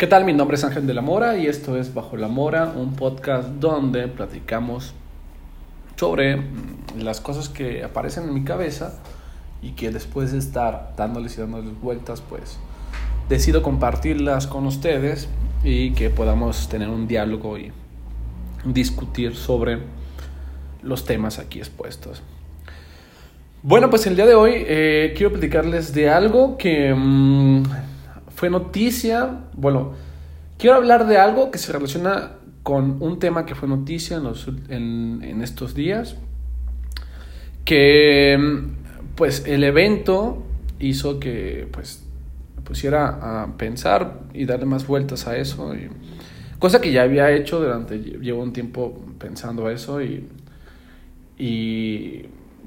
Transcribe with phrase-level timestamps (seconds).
[0.00, 0.24] ¿Qué tal?
[0.24, 3.46] Mi nombre es Ángel de la Mora y esto es Bajo la Mora, un podcast
[3.46, 4.94] donde platicamos
[5.94, 8.98] sobre mm, las cosas que aparecen en mi cabeza
[9.60, 12.56] y que después de estar dándoles y dándoles vueltas, pues
[13.28, 15.28] decido compartirlas con ustedes
[15.64, 17.70] y que podamos tener un diálogo y
[18.64, 19.80] discutir sobre
[20.80, 22.22] los temas aquí expuestos.
[23.62, 27.64] Bueno, pues el día de hoy eh, quiero platicarles de algo que mmm,
[28.40, 29.92] fue noticia, bueno,
[30.56, 34.18] quiero hablar de algo que se relaciona con un tema que fue noticia
[34.70, 36.16] en, estos días,
[37.66, 38.38] que
[39.14, 40.42] pues el evento
[40.78, 42.02] hizo que pues
[42.64, 45.74] pusiera a pensar y darle más vueltas a eso,
[46.58, 50.26] cosa que ya había hecho durante, llevo un tiempo pensando eso y,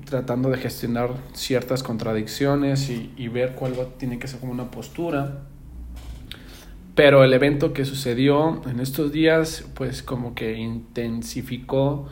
[0.05, 5.47] tratando de gestionar ciertas contradicciones y, y ver cuál tiene que ser como una postura.
[6.95, 12.07] Pero el evento que sucedió en estos días, pues como que intensificó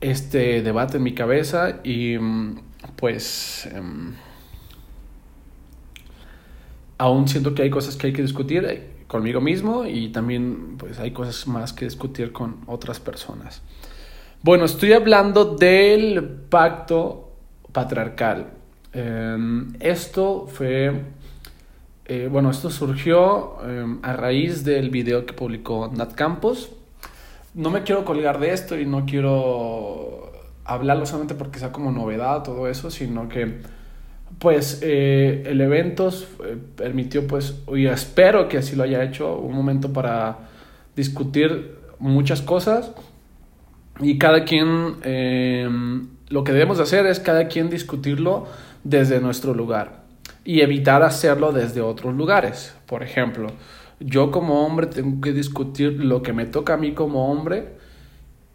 [0.00, 2.16] este debate en mi cabeza y
[2.96, 3.82] pues eh,
[6.98, 11.12] aún siento que hay cosas que hay que discutir conmigo mismo y también pues hay
[11.12, 13.62] cosas más que discutir con otras personas.
[14.42, 17.32] Bueno, estoy hablando del pacto
[17.72, 18.48] patriarcal.
[18.92, 19.36] Eh,
[19.80, 20.92] esto fue
[22.06, 26.70] eh, bueno, esto surgió eh, a raíz del video que publicó Nat Campos.
[27.54, 30.32] No me quiero colgar de esto y no quiero
[30.64, 33.60] hablarlo solamente porque sea como novedad todo eso, sino que
[34.38, 39.54] pues eh, el evento eh, permitió pues, y espero que así lo haya hecho, un
[39.54, 40.38] momento para
[40.94, 42.92] discutir muchas cosas
[44.00, 45.68] y cada quien, eh,
[46.28, 48.46] lo que debemos hacer es cada quien discutirlo
[48.84, 50.05] desde nuestro lugar
[50.46, 52.74] y evitar hacerlo desde otros lugares.
[52.86, 53.48] Por ejemplo,
[53.98, 57.74] yo como hombre tengo que discutir lo que me toca a mí como hombre,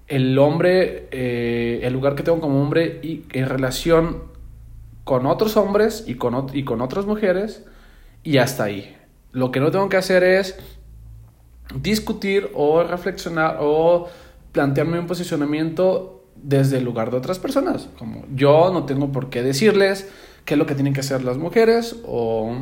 [0.08, 4.24] el hombre, eh, el lugar que tengo como hombre y en relación
[5.04, 7.66] con otros hombres y con, y con otras mujeres
[8.24, 8.96] y hasta ahí.
[9.34, 10.58] Lo que no tengo que hacer es
[11.76, 14.08] discutir o reflexionar o
[14.54, 17.90] plantearme un posicionamiento desde el lugar de otras personas.
[18.00, 20.10] Como yo no tengo por qué decirles
[20.46, 22.58] qué es lo que tienen que hacer las mujeres o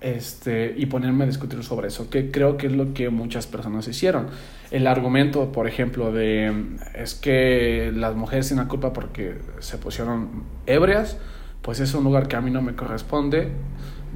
[0.00, 3.88] este, y ponerme a discutir sobre eso, que creo que es lo que muchas personas
[3.88, 4.28] hicieron.
[4.70, 6.52] El argumento, por ejemplo, de
[6.94, 11.16] es que las mujeres tienen la culpa porque se pusieron ebrias,
[11.62, 13.48] pues es un lugar que a mí no me corresponde,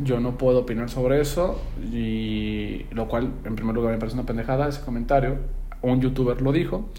[0.04, 1.60] yo no puedo opinar sobre eso,
[1.92, 5.38] y lo cual en primer lugar me parece una pendejada ese comentario,
[5.82, 6.90] un youtuber lo dijo,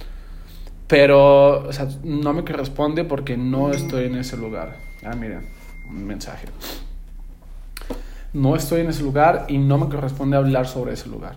[0.87, 4.90] pero o sea, no me corresponde porque no estoy en ese lugar.
[5.03, 5.47] Ah, miren,
[5.89, 6.47] un mensaje.
[8.33, 11.35] No estoy en ese lugar y no me corresponde hablar sobre ese lugar.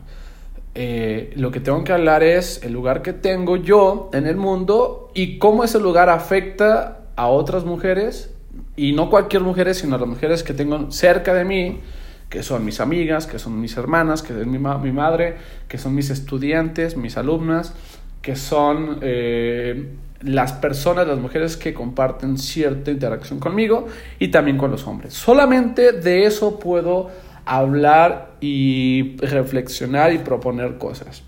[0.74, 5.10] Eh, lo que tengo que hablar es el lugar que tengo yo en el mundo
[5.14, 8.34] y cómo ese lugar afecta a otras mujeres
[8.76, 11.80] y no cualquier mujer, sino a las mujeres que tengo cerca de mí,
[12.28, 15.36] que son mis amigas, que son mis hermanas, que es mi madre,
[15.68, 17.72] que son mis estudiantes, mis alumnas,
[18.20, 19.90] que son eh,
[20.24, 23.86] las personas, las mujeres que comparten cierta interacción conmigo
[24.18, 25.14] y también con los hombres.
[25.14, 27.10] Solamente de eso puedo
[27.44, 31.22] hablar y reflexionar y proponer cosas.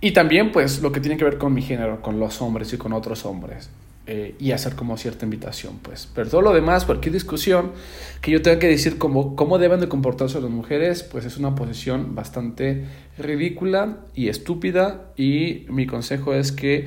[0.00, 2.76] Y también pues lo que tiene que ver con mi género, con los hombres y
[2.76, 3.70] con otros hombres.
[4.08, 6.08] Eh, y hacer como cierta invitación, pues.
[6.14, 7.72] Pero todo lo demás, cualquier discusión
[8.20, 11.56] que yo tenga que decir como cómo deben de comportarse las mujeres, pues es una
[11.56, 12.84] posición bastante
[13.18, 16.86] ridícula y estúpida y mi consejo es que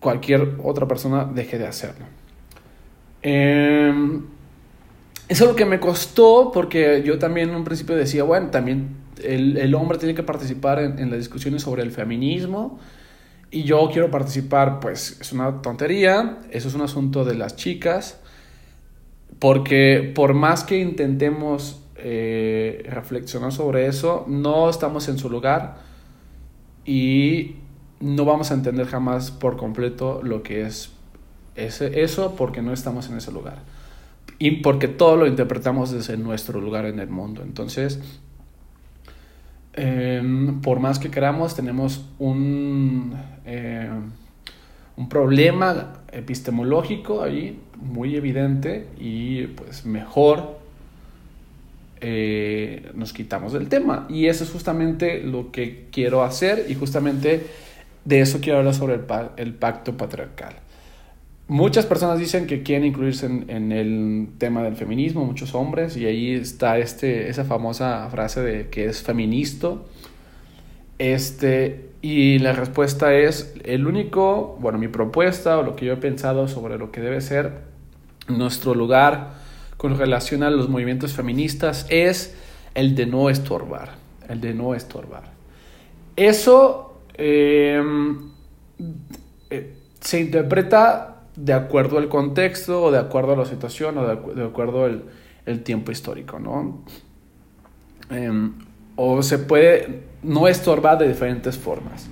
[0.00, 2.06] cualquier otra persona deje de hacerlo.
[3.22, 4.20] Eh,
[5.28, 9.56] es algo que me costó porque yo también en un principio decía, bueno, también el,
[9.56, 12.78] el hombre tiene que participar en, en, las discusiones sobre el feminismo
[13.50, 18.20] y yo quiero participar, pues es una tontería, eso es un asunto de las chicas,
[19.38, 25.78] porque por más que intentemos eh, reflexionar sobre eso, no estamos en su lugar
[26.84, 27.56] y
[28.00, 30.90] no vamos a entender jamás por completo lo que es
[31.54, 33.58] ese, eso porque no estamos en ese lugar.
[34.38, 37.42] Y porque todo lo interpretamos desde nuestro lugar en el mundo.
[37.42, 38.00] Entonces,
[39.72, 40.22] eh,
[40.62, 43.14] por más que queramos, tenemos un,
[43.46, 43.90] eh,
[44.96, 50.58] un problema epistemológico ahí muy evidente y pues mejor
[52.00, 54.06] eh, nos quitamos del tema.
[54.08, 57.46] Y eso es justamente lo que quiero hacer y justamente
[58.06, 60.54] de eso quiero hablar sobre el, pacto patriarcal.
[61.48, 66.34] muchas personas dicen que quieren incluirse en, el tema del feminismo, muchos hombres, y ahí
[66.34, 69.72] está este, esa famosa frase de que es feminista.
[70.98, 75.98] Este, y la respuesta es, el único, bueno, mi propuesta o lo que yo he
[75.98, 77.62] pensado sobre lo que debe ser
[78.28, 79.34] nuestro lugar
[79.76, 82.36] con relación a los movimientos feministas es
[82.74, 83.94] el de no estorbar,
[84.28, 85.24] el de no estorbar.
[86.14, 87.82] Eso eh,
[90.00, 94.84] se interpreta de acuerdo al contexto o de acuerdo a la situación o de, acuerdo
[94.84, 95.04] al
[95.46, 96.82] el tiempo histórico, ¿no?
[98.10, 98.52] Em,
[98.96, 102.08] o se puede no estorbar de diferentes formas.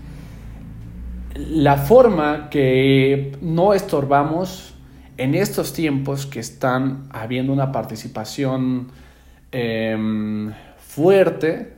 [1.37, 4.75] La forma que no estorbamos
[5.17, 8.89] en estos tiempos que están habiendo una participación
[9.51, 11.75] em, fuerte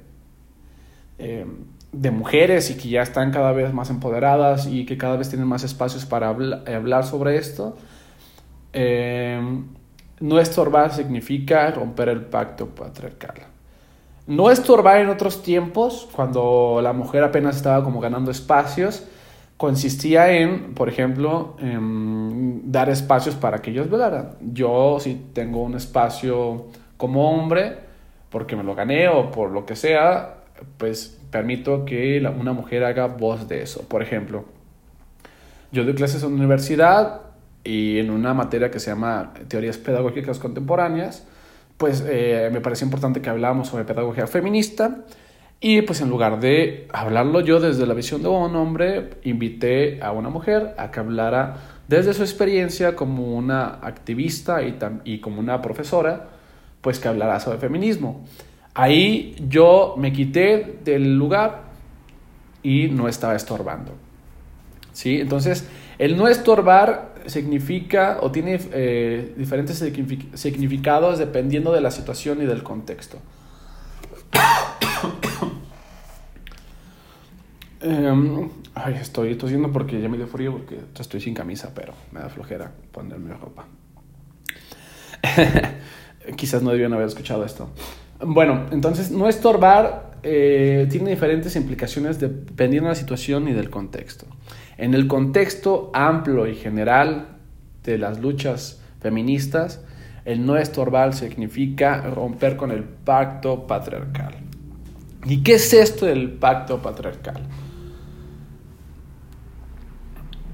[1.18, 5.28] em, de mujeres y que ya están cada vez más empoderadas y que cada vez
[5.28, 7.76] tienen más espacios para hablar sobre esto,
[8.72, 9.64] em,
[10.20, 13.36] no estorbar significa romper el pacto patriarcal.
[14.26, 19.04] No estorbar en otros tiempos, cuando la mujer apenas estaba como ganando espacios,
[19.56, 21.56] consistía en, por ejemplo,
[22.64, 24.32] dar espacios para que ellos velaran.
[24.40, 26.66] Yo si tengo un espacio
[26.96, 27.78] como hombre,
[28.30, 30.34] porque me lo gané o por lo que sea,
[30.78, 33.86] pues permito que una mujer haga voz de eso.
[33.88, 34.44] Por ejemplo,
[35.72, 37.22] yo doy clases en la universidad
[37.64, 41.26] y en una materia que se llama Teorías Pedagógicas Contemporáneas,
[41.76, 45.04] pues eh, me pareció importante que habláramos sobre pedagogía feminista
[45.60, 50.12] y pues en lugar de hablarlo yo desde la visión de un hombre, invité a
[50.12, 51.56] una mujer a que hablara
[51.88, 56.28] desde su experiencia como una activista y, y como una profesora,
[56.80, 58.24] pues que hablara sobre feminismo.
[58.78, 61.62] Ahí yo me quité del lugar
[62.62, 63.92] y no estaba estorbando.
[64.92, 65.18] ¿Sí?
[65.18, 65.66] Entonces,
[65.98, 69.78] el no estorbar significa o tiene eh, diferentes
[70.34, 73.18] significados dependiendo de la situación y del contexto.
[77.78, 82.20] Em, ay, estoy tosiendo porque ya me dio frío porque estoy sin camisa, pero me
[82.20, 83.66] da flojera ponerme ropa.
[86.36, 87.70] Quizás no debían haber escuchado esto.
[88.20, 94.26] Bueno, entonces no estorbar eh, tiene diferentes implicaciones dependiendo de la situación y del contexto.
[94.78, 97.28] En el contexto amplio y general
[97.84, 99.84] de las luchas feministas,
[100.24, 104.34] el no estorbar significa romper con el pacto patriarcal.
[105.24, 107.42] ¿Y qué es esto del pacto patriarcal?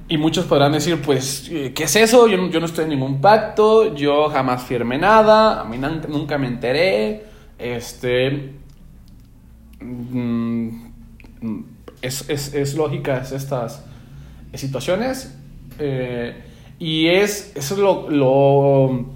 [0.09, 2.27] Y muchos podrán decir, pues, eh, ¿qué es eso?
[2.27, 7.32] Yo, no estoy en ningún pacto, yo jamás firmé nada, a mí nunca me enteré,
[7.63, 8.55] este...
[9.81, 10.93] Mm,
[12.03, 13.85] es, es, es lógica estas
[14.55, 15.35] situaciones.
[15.79, 16.43] Eh,
[16.79, 19.07] y es, eso es lo, lo,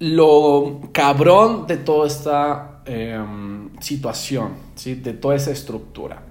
[0.00, 4.94] lo cabrón de toda esta em, situación, ¿sí?
[4.96, 6.22] de toda esa estructura.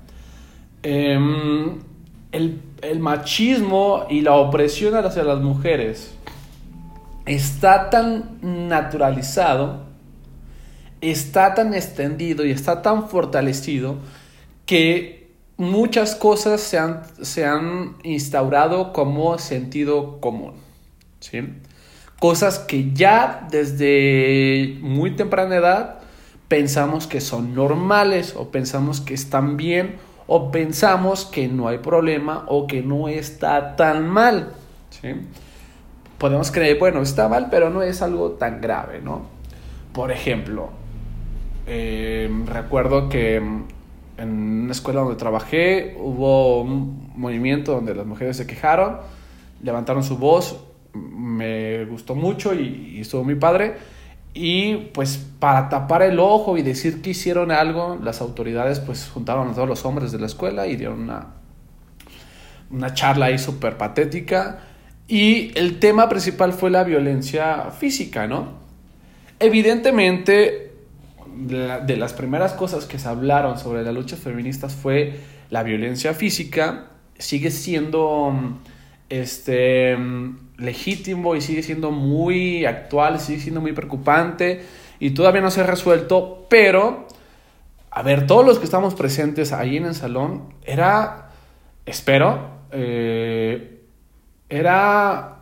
[0.84, 1.80] Em,
[2.32, 6.14] el, el, machismo y la opresión hacia las mujeres
[7.26, 9.86] está tan naturalizado,
[11.10, 13.98] está tan extendido y está tan fortalecido
[14.66, 15.26] que
[15.58, 20.54] muchas cosas se han, se han instaurado como sentido común.
[21.20, 21.42] ¿sí?
[22.20, 26.00] Cosas que ya desde muy temprana edad
[26.48, 29.98] pensamos que son normales o pensamos que están bien
[30.28, 34.54] o pensamos que no hay problema o que no está tan mal.
[34.90, 35.10] ¿sí?
[36.18, 39.28] Podemos creer, bueno, está mal, pero no es algo tan grave, ¿no?
[39.92, 40.70] Por ejemplo,
[41.68, 48.48] eh, recuerdo que en una escuela donde trabajé hubo un movimiento donde las mujeres se
[48.48, 48.98] quejaron,
[49.62, 53.76] levantaron su voz, me gustó mucho y, estuvo mi padre.
[54.34, 59.50] Y pues para tapar el ojo y decir que hicieron algo, las autoridades pues juntaron
[59.50, 61.28] a todos los hombres de la escuela y dieron una,
[62.70, 64.60] una charla ahí súper patética.
[65.08, 68.66] Y el tema principal fue la violencia física, ¿no?
[69.40, 70.65] Evidentemente
[71.36, 76.88] de, las primeras cosas que se hablaron sobre las luchas feministas fue la violencia física.
[77.18, 78.34] Sigue siendo
[79.10, 79.98] este,
[80.58, 84.64] legítimo y sigue siendo muy actual, sigue siendo muy preocupante
[85.00, 87.08] y todavía no se ha resuelto, pero,
[87.92, 91.32] a ver, todos los que estamos presentes ahí en el salón, era,
[91.86, 93.82] espero, eh,
[94.50, 95.35] era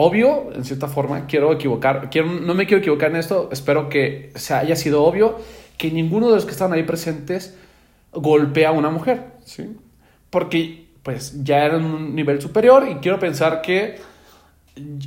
[0.00, 4.32] obvio, en cierta forma, quiero equivocar, quiero, no me quiero equivocar en esto, espero que
[4.34, 5.38] se haya sido obvio
[5.76, 7.56] que ninguno de los que están ahí presentes
[8.12, 9.76] golpea a una mujer, ¿sí?
[10.30, 13.98] Porque pues ya eran un nivel superior y quiero pensar que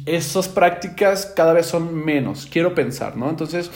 [0.05, 3.29] esas prácticas cada vez son menos, quiero pensar, ¿no?
[3.29, 3.71] Entonces,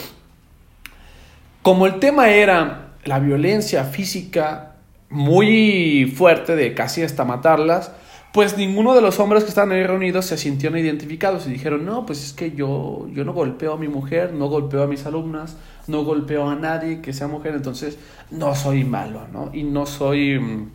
[1.62, 4.76] como el tema era la violencia física
[5.10, 7.92] muy fuerte de casi hasta matarlas,
[8.38, 12.06] pues ninguno de los hombres que estaban ahí reunidos se sintieron identificados y dijeron, no,
[12.06, 15.58] pues es que yo, yo no golpeo a mi mujer, no golpeo a mis alumnas,
[15.88, 17.98] no golpeo a nadie que sea mujer, entonces
[18.30, 19.50] no soy malo, ¿no?
[19.56, 20.72] Y no soy mm,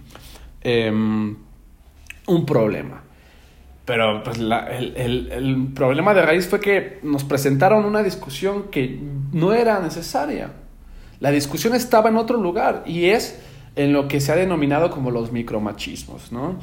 [0.62, 1.36] em,
[2.26, 3.04] un problema.
[3.84, 8.98] Pero pues el, el problema de raíz fue que nos presentaron una discusión que
[9.32, 10.50] no era necesaria.
[11.20, 13.40] La discusión estaba en otro lugar y es
[13.76, 16.56] en lo que se ha denominado como los micromachismos, ¿no?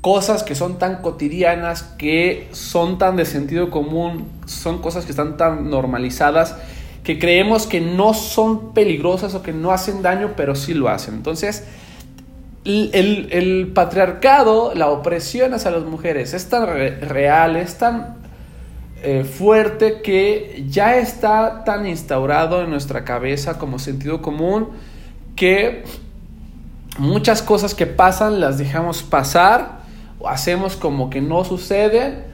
[0.00, 5.36] Cosas que son tan cotidianas, que son tan de sentido común, son cosas que están
[5.36, 6.54] tan normalizadas
[7.08, 11.14] que creemos que no son peligrosas o que no hacen daño, pero sí lo hacen.
[11.14, 11.64] Entonces,
[12.66, 18.16] el, patriarcado, la opresión hacia las mujeres es tan real, es tan
[19.02, 24.68] eh, fuerte que ya está tan instaurado en nuestra cabeza como sentido común
[25.34, 25.84] que
[26.98, 29.77] muchas cosas que pasan las dejamos pasar
[30.26, 32.24] hacemos como que no suceden.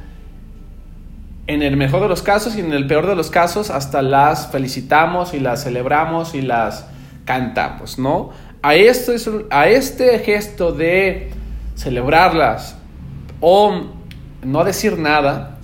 [1.47, 4.50] En el mejor de los casos y en el peor de los casos hasta las
[4.50, 6.87] felicitamos y las celebramos y las
[7.26, 8.31] cantamos, ¿no?
[8.62, 11.31] A, esto es, a este gesto de
[11.76, 12.79] celebrarlas
[13.41, 13.83] o
[14.43, 15.59] no decir nada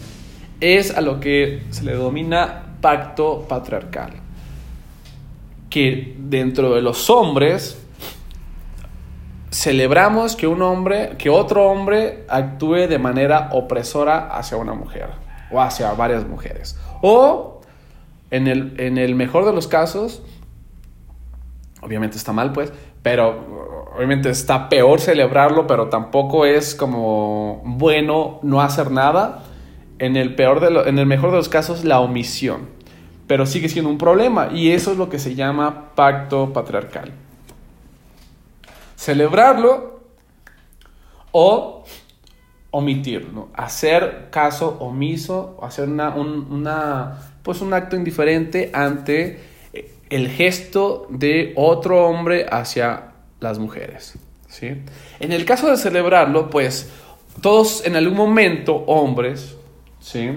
[0.60, 4.12] es a lo que se le denomina pacto patriarcal.
[5.70, 7.80] Que dentro de los hombres
[9.50, 15.08] celebramos que un hombre, que otro hombre actúe de manera opresora hacia una mujer
[15.50, 16.78] o hacia varias mujeres.
[17.02, 17.60] O
[18.30, 20.22] en el, en el mejor de los casos,
[21.82, 28.60] obviamente está mal pues, pero obviamente está peor celebrarlo, pero tampoco es como bueno no
[28.60, 29.42] hacer nada.
[29.98, 32.68] En el, peor de en el mejor de los casos, la omisión.
[33.26, 37.12] Pero sigue siendo un problema y eso es lo que se llama pacto patriarcal
[39.00, 39.98] celebrarlo
[41.32, 41.84] o
[42.70, 46.68] omitirlo, hacer caso omiso, hacer una, un,
[47.42, 49.40] pues un acto indiferente ante
[50.10, 54.18] el gesto de otro hombre hacia las mujeres.
[54.48, 54.82] ¿sí?
[55.18, 56.90] En el caso de celebrarlo, pues
[57.40, 59.56] todos en algún momento, hombres,
[59.98, 60.30] ¿sí?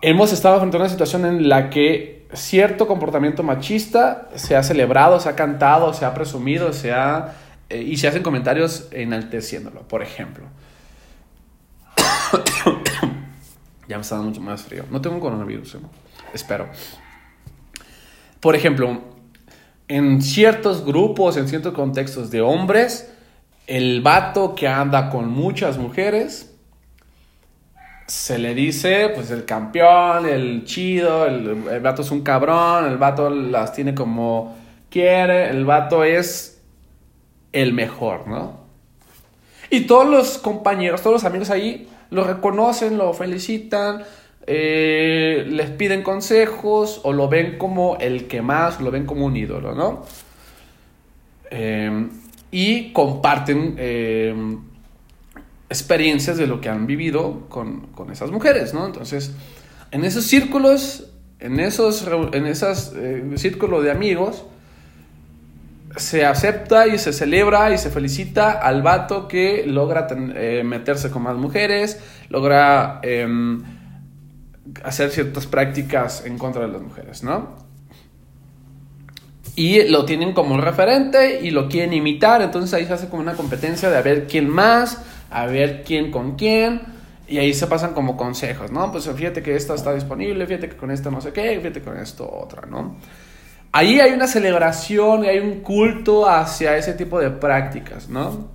[0.00, 5.18] hemos estado frente a una situación en la que cierto comportamiento machista se ha celebrado,
[5.20, 7.34] se ha cantado, se ha presumido, se ha,
[7.68, 9.82] eh, y se hacen comentarios enalteciéndolo.
[9.82, 10.44] Por ejemplo,
[13.88, 14.84] ya me está dando mucho más frío.
[14.90, 15.78] No tengo coronavirus, ¿eh?
[16.34, 16.68] espero.
[18.40, 19.02] Por ejemplo,
[19.88, 23.10] en ciertos grupos, en ciertos contextos de hombres,
[23.66, 26.54] el vato que anda con muchas mujeres
[28.08, 32.96] se le dice, pues el campeón, el chido, el, el, vato es un cabrón, el
[32.96, 34.56] vato las tiene como
[34.90, 36.62] quiere, el vato es
[37.52, 38.66] el mejor, ¿no?
[39.70, 44.04] Y todos los compañeros, todos los amigos ahí lo reconocen, lo felicitan,
[44.46, 49.36] eh, les piden consejos o lo ven como el que más, lo ven como un
[49.36, 50.06] ídolo, ¿no?
[51.50, 52.08] Eh,
[52.50, 54.34] y comparten eh,
[55.70, 58.86] experiencias de lo que han vivido con, esas mujeres, ¿no?
[58.86, 59.32] Entonces,
[59.90, 61.10] en esos círculos,
[61.40, 63.22] en esos en esas, eh,
[63.82, 64.44] de amigos,
[65.96, 71.22] se acepta y se celebra y se felicita al vato que logra eh, meterse con
[71.22, 73.62] más mujeres, logra em,
[74.84, 77.68] hacer ciertas prácticas en contra de las mujeres, ¿no?
[79.56, 83.34] Y lo tienen como referente y lo quieren imitar, entonces ahí se hace como una
[83.34, 84.98] competencia de a ver quién más,
[85.30, 86.82] a ver quién con quién.
[87.26, 88.90] Y ahí se pasan como consejos, ¿no?
[88.90, 91.98] Pues fíjate que esta está disponible, fíjate que con esta no sé qué, fíjate con
[91.98, 92.96] esto otra, ¿no?
[93.70, 98.48] Ahí hay una celebración y hay un culto hacia ese tipo de prácticas, ¿no?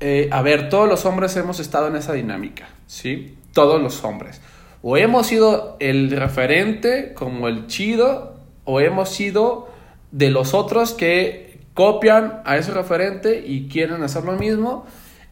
[0.00, 3.38] Eh, a ver, todos los hombres hemos estado en esa dinámica, ¿sí?
[3.52, 4.40] Todos los hombres.
[4.82, 9.68] O hemos sido el referente como el chido, o hemos sido
[10.10, 14.86] de los otros que copian a ese referente y quieren hacer lo mismo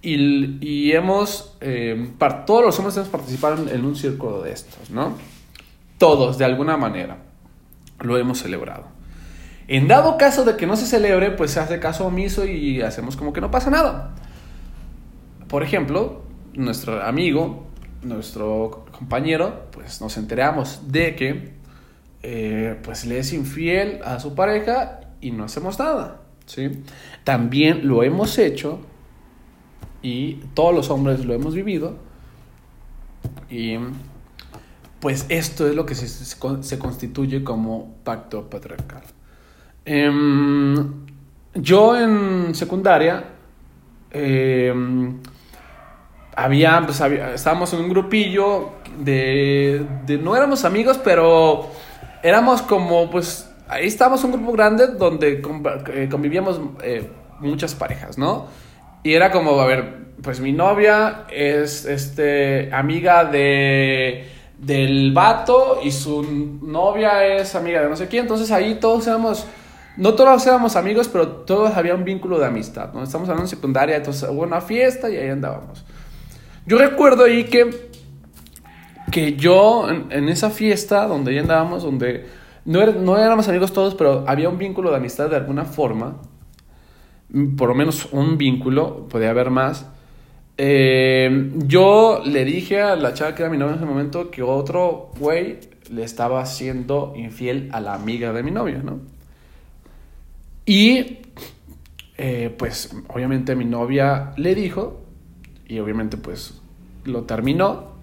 [0.04, 2.10] y, hemos, eh,
[2.46, 5.16] todos los hombres hemos participado en un círculo de estos, ¿no?
[5.98, 7.18] Todos, de alguna manera,
[8.00, 8.84] lo hemos celebrado.
[9.66, 13.16] En dado caso de que no se celebre, pues se hace caso omiso y hacemos
[13.16, 14.14] como que no pasa nada.
[15.48, 17.66] Por ejemplo, nuestro amigo,
[18.02, 21.54] nuestro compañero, pues nos enteramos de que
[22.22, 26.82] eh, pues le es infiel a su pareja y no hacemos nada, ¿sí?
[27.22, 28.80] También lo hemos hecho
[30.04, 31.96] y todos los hombres lo hemos vivido.
[33.48, 33.78] Y
[35.00, 39.02] pues esto es lo que se, se constituye como pacto patriarcal.
[39.86, 41.06] Em,
[41.54, 43.24] yo en secundaria
[46.86, 47.00] pues,
[47.34, 51.70] estábamos en un grupillo de, de, no éramos amigos, pero
[52.22, 55.42] éramos como, pues, ahí estábamos un grupo grande donde
[55.94, 58.48] eh, convivíamos eh, muchas parejas, ¿no?
[59.04, 65.90] Y era como, a ver, pues mi novia es, este, amiga de del vato y
[65.90, 66.22] su
[66.62, 69.46] novia es amiga de no sé quién, entonces ahí todos éramos
[69.96, 73.02] no todos éramos amigos, pero todos había un vínculo de amistad, ¿no?
[73.02, 75.84] Estamos hablando en secundaria, entonces hubo una fiesta y ahí andábamos.
[76.66, 77.90] Yo recuerdo ahí que,
[79.12, 82.26] que yo en, esa fiesta donde ahí andábamos, donde
[82.64, 86.16] no, no éramos amigos todos, pero había un vínculo de amistad de alguna forma,
[87.56, 89.86] por lo menos un vínculo, podía haber más.
[90.56, 94.42] Eh, yo le dije a la chava que era mi novia en ese momento que
[94.42, 95.58] otro güey
[95.90, 99.00] le estaba haciendo infiel a la amiga de mi novia, ¿no?
[100.66, 101.18] Y
[102.16, 105.02] eh, pues obviamente mi novia le dijo
[105.66, 106.60] y obviamente pues
[107.04, 107.94] lo terminó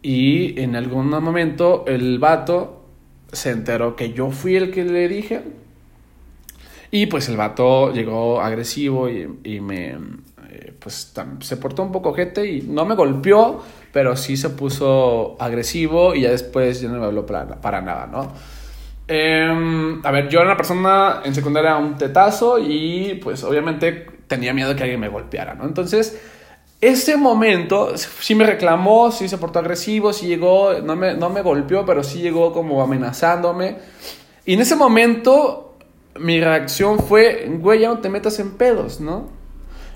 [0.00, 2.84] y en algún momento el vato
[3.30, 5.42] se enteró que yo fui el que le dije
[6.92, 9.96] y pues el vato llegó agresivo y, me
[10.50, 15.36] eh, pues se portó un poco gente y no me golpeó pero sí se puso
[15.38, 18.32] agresivo y ya después ya no me habló para, para nada, ¿no?
[19.06, 24.54] Em, a ver, yo era una persona en secundaria un tetazo y pues obviamente tenía
[24.54, 25.64] miedo que alguien me golpeara, ¿no?
[25.64, 26.20] Entonces,
[26.80, 31.42] ese momento sí me reclamó, sí se portó agresivo, sí llegó, no me, no me
[31.42, 33.76] golpeó, pero sí llegó como amenazándome.
[34.46, 35.71] Y en ese momento
[36.18, 39.28] mi reacción fue, güey, ya no te metas en pedos, ¿no?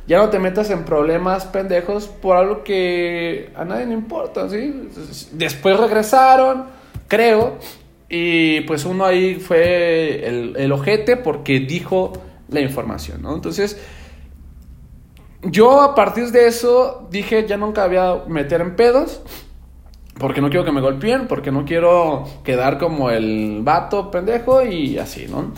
[0.07, 4.89] Ya no te metas en problemas pendejos por algo que a nadie le importa, ¿sí?
[5.33, 6.67] Después regresaron,
[7.09, 7.59] creo,
[8.09, 12.13] y pues uno ahí fue el, el ojete porque dijo
[12.49, 13.35] la información, ¿no?
[13.35, 13.81] Entonces,
[15.43, 19.23] yo a partir de eso dije, ya nunca voy a meter en pedos,
[20.19, 24.99] porque no quiero que me golpeen, porque no quiero quedar como el vato pendejo y
[24.99, 25.53] así, ¿no?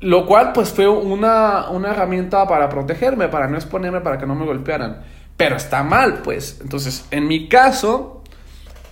[0.00, 4.34] Lo cual pues fue una, una herramienta para protegerme, para no exponerme, para que no
[4.34, 5.02] me golpearan.
[5.36, 6.58] Pero está mal, pues.
[6.60, 8.22] Entonces, en mi caso,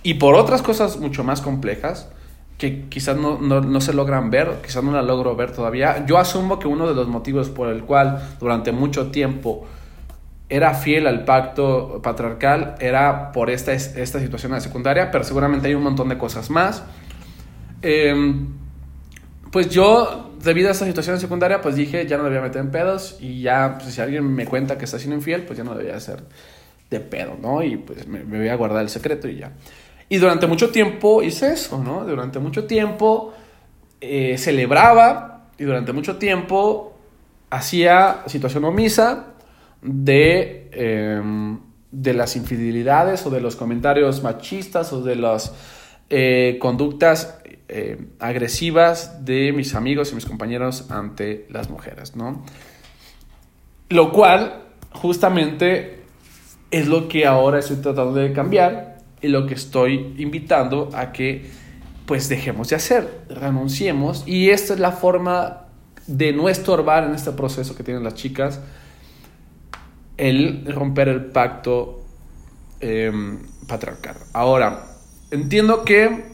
[0.01, 2.09] y por otras cosas mucho más complejas,
[2.57, 6.05] que quizás no, no, se logran ver, quizás no la logro ver todavía.
[6.05, 9.65] Yo asumo que uno de los motivos por el cual durante mucho tiempo
[10.49, 15.73] era fiel al pacto patriarcal era por esta, esta situación de secundaria, pero seguramente hay
[15.73, 16.83] un montón de cosas más.
[17.81, 18.47] Em,
[19.53, 23.17] pues yo, debido a esa situación secundaria, pues dije, ya no debía meter en pedos
[23.19, 25.99] y ya, pues si alguien me cuenta que está siendo infiel, pues ya no debía
[25.99, 26.23] ser
[26.89, 27.61] de pedo, ¿no?
[27.61, 29.51] Y pues me, me voy a guardar el secreto y ya.
[30.09, 32.03] Y durante mucho tiempo hice eso, ¿no?
[32.03, 33.35] Durante mucho tiempo
[34.01, 36.97] eh, celebraba y durante mucho tiempo
[37.51, 39.33] hacía situación omisa
[39.83, 41.59] de, em,
[41.91, 45.53] de las infidelidades o de los comentarios machistas o de las
[46.09, 47.39] eh, conductas
[47.75, 52.45] eh, agresivas de mis amigos y mis compañeros ante las mujeres, ¿no?
[53.89, 56.03] Lo cual justamente
[56.69, 61.49] es lo que ahora estoy tratando de cambiar y lo que estoy invitando a que
[62.05, 65.65] pues dejemos de hacer, renunciemos y esta es la forma
[66.05, 68.59] de no estorbar en este proceso que tienen las chicas,
[70.17, 72.05] el romper el pacto
[72.81, 74.17] em, patriarcal.
[74.31, 74.85] Ahora,
[75.31, 76.32] entiendo que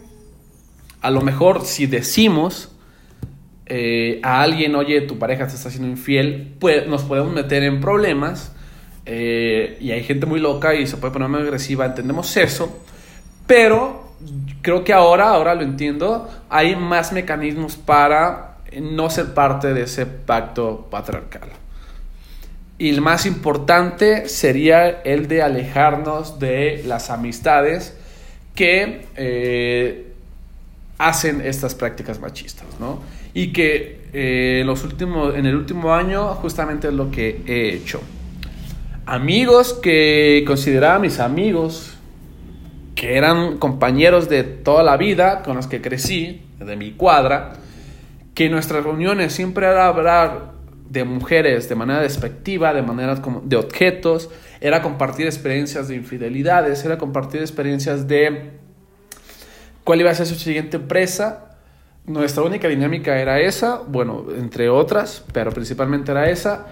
[1.01, 2.71] a lo mejor si decimos
[3.65, 7.79] eh, a alguien, oye, tu pareja te está haciendo infiel, pues nos podemos meter en
[7.79, 8.51] problemas
[9.05, 12.83] eh, y hay gente muy loca y se puede poner muy agresiva, entendemos eso,
[13.45, 14.13] pero
[14.61, 20.05] creo que ahora, ahora lo entiendo, hay más mecanismos para no ser parte de ese
[20.05, 21.49] pacto patriarcal.
[22.77, 27.97] Y el más importante sería el de alejarnos de las amistades
[28.55, 30.08] que eh,
[30.99, 32.99] hacen estas prácticas machistas, ¿no?
[33.33, 38.01] Y que eh, los últimos, en el último año justamente es lo que he hecho
[39.09, 41.97] amigos que consideraba mis amigos,
[42.93, 47.53] que eran compañeros de toda la vida, con los que crecí, de mi cuadra,
[48.35, 50.51] que nuestras reuniones siempre era hablar
[50.89, 54.29] de mujeres de manera despectiva, de manera como de objetos,
[54.61, 58.58] era compartir experiencias de infidelidades, era compartir experiencias de
[59.89, 61.57] cuál iba a ser su siguiente empresa.
[62.05, 66.67] Nuestra única dinámica era esa, bueno, entre otras, pero principalmente era esa.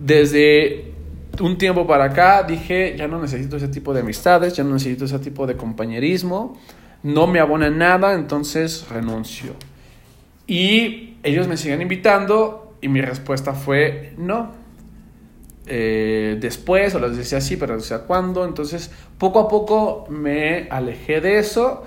[0.00, 0.90] Desde
[1.38, 5.04] un tiempo para acá dije, ya no necesito ese tipo de amistades, ya no necesito
[5.04, 6.58] ese tipo de compañerismo,
[7.02, 9.52] no me abona nada, entonces renuncio.
[10.46, 14.50] Y ellos me siguen invitando y mi respuesta fue no.
[15.66, 18.46] Eh, después, o les decía así, pero no sé cuándo.
[18.46, 21.84] Entonces, poco a poco me alejé de eso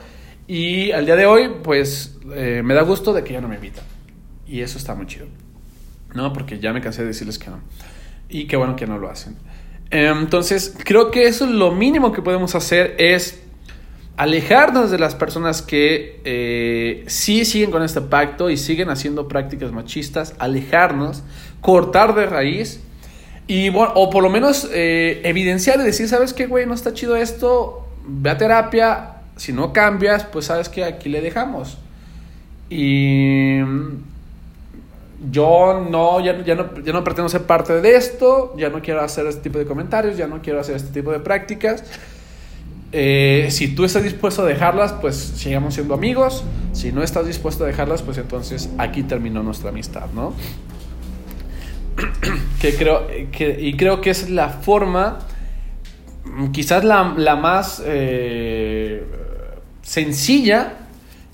[0.47, 3.55] y al día de hoy, pues eh, me da gusto de que ya no me
[3.55, 3.84] invitan.
[4.47, 5.27] Y eso está muy chido.
[6.13, 6.31] ¿No?
[6.34, 7.60] Porque ya me cansé de decirles que no.
[8.29, 9.36] Y qué bueno que no lo hacen.
[9.89, 13.41] Em, entonces, creo que eso es lo mínimo que podemos hacer es
[14.17, 19.71] alejarnos de las personas que eh, sí siguen con este pacto y siguen haciendo prácticas
[19.71, 21.23] machistas, alejarnos,
[21.60, 22.81] cortar de raíz
[23.47, 26.65] y bueno, o por lo menos eh, evidenciar y decir, ¿sabes qué, güey?
[26.65, 31.21] No está chido esto, ve a terapia, si no cambias, pues sabes que aquí le
[31.21, 31.77] dejamos.
[32.69, 33.59] Y
[35.31, 39.01] yo no ya, ya no, ya no pretendo ser parte de esto, ya no quiero
[39.01, 41.83] hacer este tipo de comentarios, ya no quiero hacer este tipo de prácticas.
[42.91, 46.43] Eh, si tú estás dispuesto a dejarlas, pues sigamos siendo amigos.
[46.71, 50.33] Si no estás dispuesto a dejarlas, pues entonces aquí terminó nuestra amistad, ¿no?
[52.61, 55.19] que creo, que, y creo que es la forma,
[56.51, 59.03] quizás la, la más eh,
[59.85, 60.73] sencilla,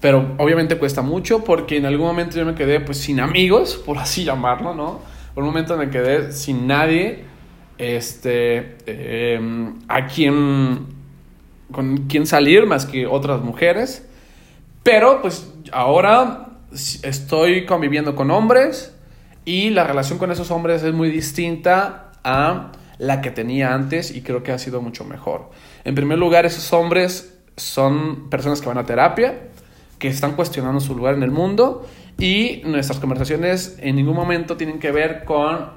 [0.01, 3.97] pero obviamente cuesta mucho porque en algún momento yo me quedé pues sin amigos, por
[3.97, 4.99] así llamarlo, ¿no?
[5.33, 7.23] Por un momento me quedé sin nadie,
[7.77, 10.85] este, em, a quien,
[11.71, 14.05] con quien salir más que otras mujeres,
[14.83, 16.49] pero pues ahora
[17.03, 18.93] estoy conviviendo con hombres
[19.45, 24.21] y la relación con esos hombres es muy distinta a la que tenía antes y
[24.21, 25.51] creo que ha sido mucho mejor.
[25.85, 29.49] En primer lugar, esos hombres son personas que van a terapia,
[29.99, 31.85] que están cuestionando su lugar en el mundo
[32.17, 35.69] y nuestras conversaciones en ningún momento tienen que ver con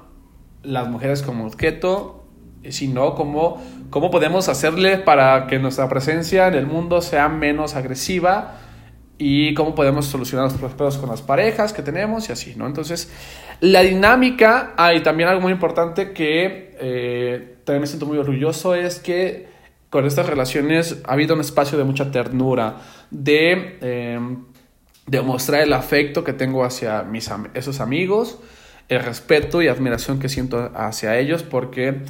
[0.62, 2.24] las mujeres como objeto,
[2.68, 8.58] sino como cómo podemos hacerle para que nuestra presencia en el mundo sea menos agresiva
[9.18, 12.66] y cómo podemos solucionar los problemas con las parejas que tenemos y así, ¿no?
[12.66, 13.12] Entonces,
[13.60, 18.98] la dinámica, hay también algo muy importante que eh, también me siento muy orgulloso, es
[18.98, 19.53] que
[19.94, 22.78] con estas relaciones ha habido un espacio de mucha ternura,
[23.12, 24.18] de, eh,
[25.22, 28.40] mostrar el afecto que tengo hacia mis, esos amigos,
[28.88, 32.02] el respeto y admiración que siento hacia ellos, porque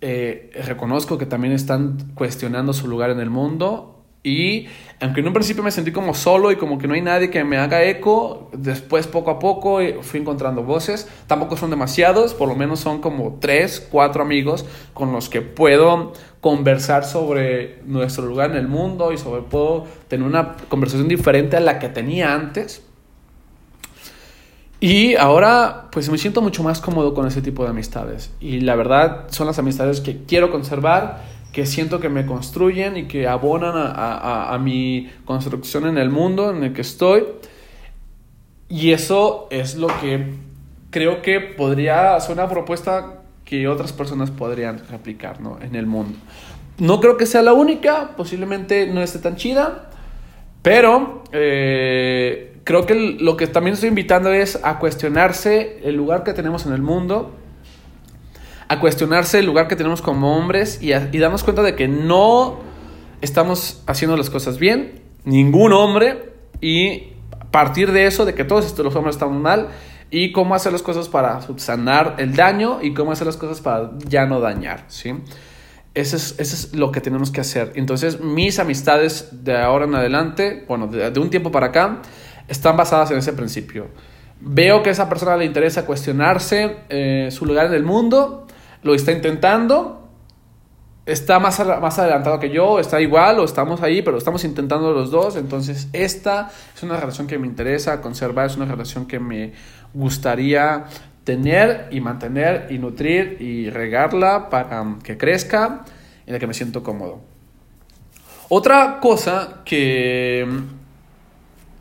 [0.00, 3.93] eh, reconozco que también están cuestionando su lugar en el mundo
[4.24, 4.68] y
[5.00, 7.44] aunque en un principio me sentí como solo y como que no hay nadie que
[7.44, 11.06] me haga eco, después poco a poco eh, fui encontrando voces.
[11.26, 16.14] Tampoco son demasiados, por lo menos son como tres, cuatro amigos con los que puedo
[16.40, 21.60] conversar sobre nuestro lugar en el mundo y sobre puedo tener una conversación diferente a
[21.60, 22.82] la que tenía antes.
[24.80, 28.32] Y ahora pues me siento mucho más cómodo con ese tipo de amistades.
[28.40, 33.04] Y la verdad son las amistades que quiero conservar que siento que me construyen y
[33.04, 37.22] que abonan a, mi construcción en el mundo en el que estoy.
[38.68, 40.34] Y eso es lo que
[40.90, 45.58] creo que podría ser una propuesta que otras personas podrían replicar ¿no?
[45.62, 46.18] en el mundo.
[46.78, 49.90] No creo que sea la única, posiblemente no esté tan chida,
[50.60, 56.32] pero eh, creo que lo que también estoy invitando es a cuestionarse el lugar que
[56.32, 57.32] tenemos en el mundo
[58.68, 62.60] a cuestionarse el lugar que tenemos como hombres y, darnos cuenta de que no
[63.20, 67.14] estamos haciendo las cosas bien, ningún hombre, y
[67.50, 69.68] partir de eso, de que todos los hombres están mal,
[70.10, 73.90] y cómo hacer las cosas para subsanar el daño y cómo hacer las cosas para
[74.06, 75.14] ya no dañar, ¿sí?
[75.94, 77.72] Eso es, es lo que tenemos que hacer.
[77.76, 82.02] Entonces, mis amistades de ahora en adelante, bueno, de, un tiempo para acá,
[82.48, 83.88] están basadas en ese principio.
[84.40, 88.43] Veo que a esa persona le interesa cuestionarse eh, su lugar en el mundo
[88.84, 90.08] lo está intentando,
[91.06, 95.10] está más, más adelantado que yo, está igual o estamos ahí, pero estamos intentando los
[95.10, 95.36] dos.
[95.36, 99.52] Entonces, esta es una relación que me interesa conservar, es una relación que me
[99.92, 100.84] gustaría
[101.24, 105.84] tener y mantener y nutrir y regarla para que crezca
[106.26, 107.20] en la que me siento cómodo.
[108.50, 110.46] Otra cosa que,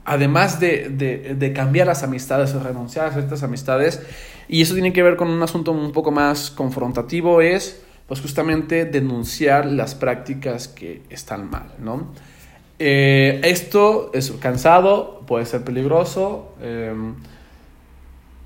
[0.05, 4.01] además de, de, de cambiar las amistades o renunciar a ciertas amistades,
[4.47, 8.85] y eso tiene que ver con un asunto un poco más confrontativo, es pues justamente
[8.85, 12.07] denunciar las prácticas que están mal, ¿no?
[12.79, 17.15] Eh, esto es cansado, puede ser peligroso, em,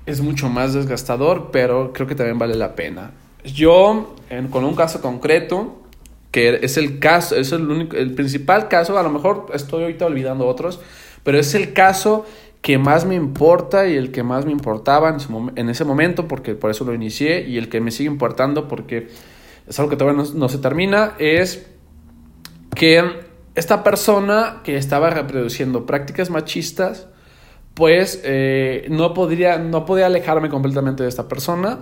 [0.06, 3.10] es mucho más desgastador, pero creo que también vale la pena.
[3.44, 4.14] Yo,
[4.50, 5.82] con un caso concreto,
[6.30, 10.06] que es el caso, es el, único, el principal caso, a lo mejor estoy ahorita
[10.06, 10.80] olvidando otros,
[11.28, 12.24] pero es el caso
[12.62, 15.14] que más me importa y el que más me importaba
[15.56, 19.08] en, ese momento, porque por eso lo inicié, y el que me sigue importando porque
[19.68, 21.66] es algo que todavía no, se termina, es
[22.74, 23.04] que
[23.54, 27.08] esta persona que estaba reproduciendo prácticas machistas,
[27.74, 31.80] pues eh, no, podría, no podía alejarme completamente de esta persona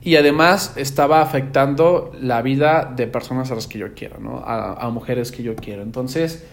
[0.00, 4.42] y además estaba afectando la vida de personas a las que yo quiero, ¿no?
[4.44, 5.82] A, mujeres que yo quiero.
[5.82, 6.44] Entonces,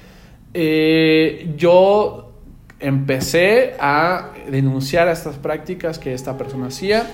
[0.53, 2.31] eh, yo
[2.79, 7.05] empecé a denunciar estas prácticas que esta persona hacía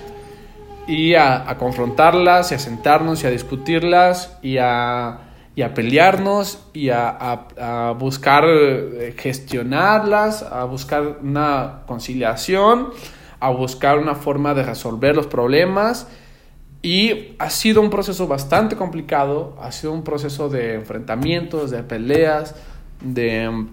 [0.88, 5.20] y a, confrontarlas y a sentarnos y a discutirlas y a,
[5.56, 12.90] y a pelearnos y a, buscar eh, gestionarlas, a buscar una conciliación,
[13.40, 16.08] a buscar una forma de resolver los problemas.
[16.82, 22.54] Y ha sido un proceso bastante complicado, ha sido un proceso de enfrentamientos, de peleas,
[23.02, 23.66] de,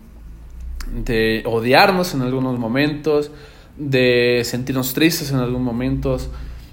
[1.05, 3.31] de odiarnos en algunos momentos,
[3.77, 6.31] de sentirnos tristes en algunos momentos,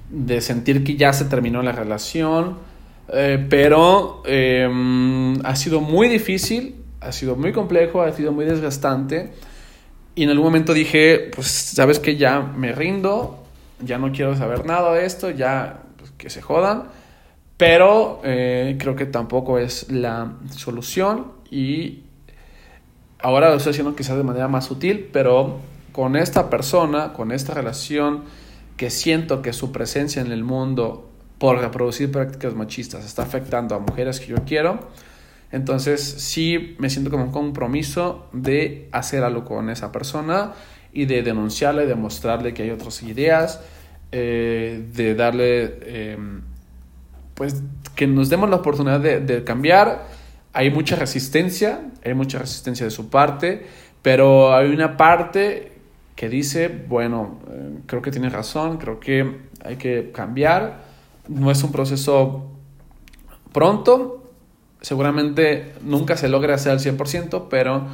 [0.09, 2.57] de sentir que ya se terminó la relación,
[3.12, 9.33] eh, pero em, ha sido muy difícil, ha sido muy complejo, ha sido muy desgastante.
[10.15, 13.43] Y en algún momento dije, pues sabes que ya me rindo,
[13.81, 15.83] ya no quiero saber nada de esto, ya
[16.17, 16.89] que se jodan,
[17.57, 22.03] pero eh, creo que tampoco es la solución y
[23.19, 25.60] ahora lo estoy haciendo quizás de manera más sutil, pero
[25.91, 28.23] con esta persona, con esta relación
[28.77, 33.79] que siento que su presencia en el mundo por reproducir prácticas machistas está afectando a
[33.79, 34.79] mujeres que yo quiero,
[35.51, 40.53] entonces sí me siento como un compromiso de hacer algo con esa persona
[40.93, 43.62] y de denunciarle, de mostrarle que hay otras ideas,
[44.12, 46.41] eh, de darle, em,
[47.36, 47.62] pues
[47.95, 50.08] que nos demos la oportunidad de, cambiar.
[50.60, 53.65] Hay mucha resistencia, hay mucha resistencia de su parte,
[54.02, 55.72] pero hay una parte
[56.17, 60.84] que dice, bueno, eh, creo que tiene razón, creo que hay que cambiar.
[61.30, 62.52] No es un proceso
[63.54, 64.34] pronto,
[64.82, 67.88] seguramente nunca se logra hacer al 100%, pero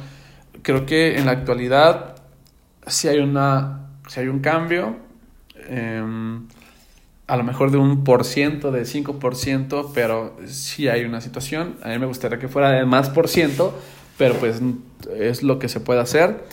[0.62, 2.16] creo que en la actualidad
[2.84, 5.06] si hay, una, si hay un cambio,
[5.68, 6.46] Em,
[7.26, 11.76] a lo mejor de un por ciento, de 5%, pero sí hay una situación.
[11.82, 13.78] A mí me gustaría que fuera de más por ciento,
[14.16, 14.60] pero pues
[15.16, 16.44] es lo que se puede hacer.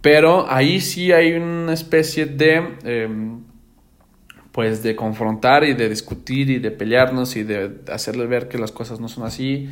[0.00, 3.42] Pero ahí sí hay una especie de, em,
[4.50, 8.72] pues de confrontar y de discutir y de pelearnos y de hacerle ver que las
[8.72, 9.70] cosas no son así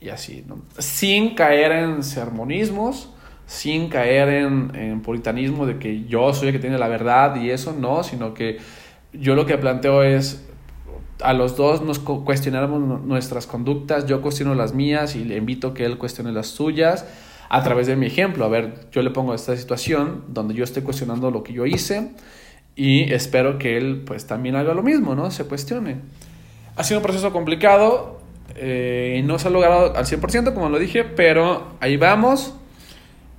[0.00, 0.62] y así, ¿no?
[0.78, 3.10] Sin caer en sermonismos,
[3.46, 7.72] sin caer en, puritanismo de que yo soy el que tiene la verdad y eso,
[7.72, 8.58] no, sino que
[9.20, 10.42] yo lo que planteo es
[11.22, 15.74] a los dos nos cuestionamos nuestras conductas, yo cuestiono las mías y le invito a
[15.74, 17.06] que él cuestione las suyas
[17.48, 18.44] a través de mi ejemplo.
[18.44, 22.10] A ver, yo le pongo esta situación donde yo estoy cuestionando lo que yo hice
[22.74, 25.30] y espero que él pues también haga lo mismo, ¿no?
[25.30, 25.96] Se cuestione.
[26.76, 28.16] Ha sido un proceso complicado
[28.58, 32.54] eh, no se ha logrado al 100% como lo dije, pero ahí vamos.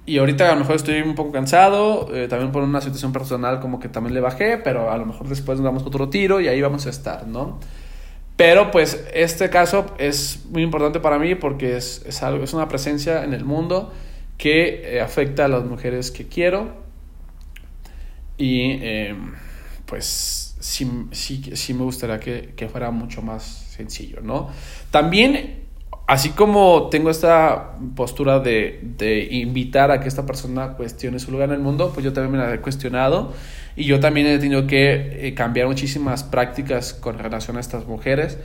[0.07, 3.59] Y ahorita a lo mejor estoy un poco cansado, eh, también por una situación personal
[3.59, 6.47] como que también le bajé, pero a lo mejor después nos damos otro tiro y
[6.47, 7.59] ahí vamos a estar, ¿no?
[8.37, 13.25] Pero pues este caso es muy importante para mí porque es, algo, es una presencia
[13.25, 13.91] en el mundo
[14.37, 16.71] que eh, afecta a las mujeres que quiero
[18.37, 19.13] y eh,
[19.85, 24.51] pues sí, sí, sí me gustaría que, que fuera mucho más sencillo, ¿no?
[24.89, 25.66] También
[26.07, 31.55] así como tengo esta postura de, invitar a que esta persona cuestione su lugar en
[31.55, 33.33] el mundo, pues yo también me la he cuestionado
[33.75, 38.39] y yo también he tenido que eh, cambiar muchísimas prácticas con relación a estas mujeres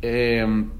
[0.00, 0.70] em,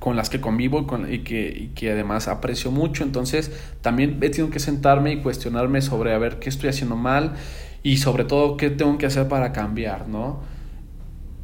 [0.00, 3.04] con las que convivo y, que, que además aprecio mucho.
[3.04, 7.34] Entonces también he tenido que sentarme y cuestionarme sobre a ver qué estoy haciendo mal
[7.82, 10.40] y sobre todo qué tengo que hacer para cambiar, ¿no?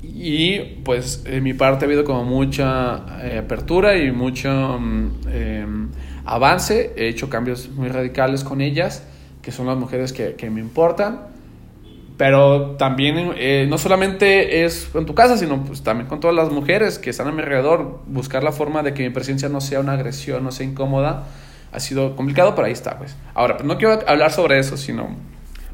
[0.02, 5.88] Y pues en mi parte ha habido como mucha eh, apertura y mucho em,
[6.24, 6.92] avance.
[6.96, 9.04] He hecho cambios muy radicales con ellas,
[9.42, 11.28] que son las mujeres que, que me importan.
[12.16, 16.50] Pero también eh, no solamente es en tu casa, sino pues también con todas las
[16.50, 18.00] mujeres que están a mi alrededor.
[18.06, 21.26] Buscar la forma de que mi presencia no sea una agresión, no sea incómoda.
[21.70, 23.16] Ha sido complicado, pero ahí está, pues.
[23.34, 25.08] Ahora, pues no quiero hablar sobre eso, sino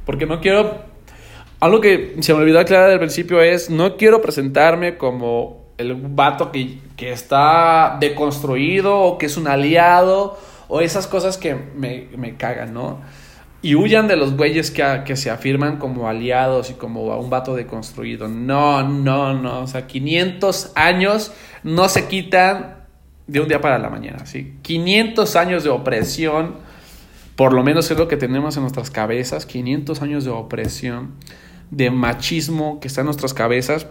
[0.04, 0.93] porque no quiero
[1.64, 6.52] algo que se me olvidó aclarar al principio es, no quiero presentarme como el vato
[6.52, 12.36] que, que está deconstruido o que es un aliado o esas cosas que me, me
[12.36, 13.00] cagan, ¿no?
[13.62, 17.54] Y huyan de los güeyes que, que, se afirman como aliados y como un vato
[17.54, 18.28] deconstruido.
[18.28, 19.60] No, no, no.
[19.60, 22.84] O sea, 500 años no se quitan
[23.26, 24.58] de un día para la mañana, ¿sí?
[24.60, 26.56] 500 años de opresión,
[27.36, 31.14] por lo menos es lo que tenemos en nuestras cabezas, 500 años de opresión
[31.70, 33.86] de machismo que está en nuestras cabezas,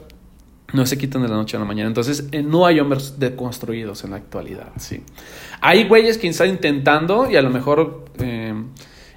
[0.74, 1.88] no se quitan de la noche a la mañana.
[1.88, 5.04] Entonces, eh, no hay hombres deconstruidos en la actualidad, ¿sí?
[5.62, 8.54] Hay güeyes que están intentando y a lo mejor eh,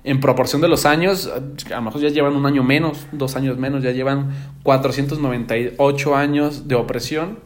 [0.05, 3.59] en proporción de los años, a lo mejor ya llevan un año menos, dos años
[3.59, 4.31] menos, ya llevan
[4.62, 7.40] 498 años de opresión,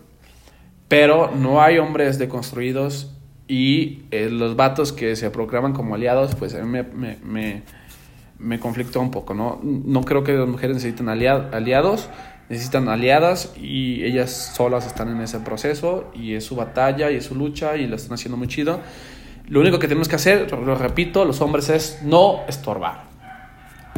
[0.89, 3.15] pero no hay hombres deconstruidos
[3.49, 6.83] y eh, los vatos que se proclaman como aliados, pues a mí
[7.25, 7.63] me,
[8.41, 9.61] me conflictó un poco, ¿no?
[9.63, 12.09] No creo que las mujeres necesiten aliados
[12.51, 17.25] necesitan aliadas y ellas solas están en ese proceso y es su batalla y es
[17.25, 18.81] su lucha y lo están haciendo muy chido.
[19.47, 23.05] Lo único que tenemos que hacer, lo repito, los hombres es no estorbar.